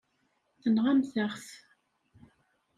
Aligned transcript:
Tenɣamt-aɣ-t. 0.61 1.47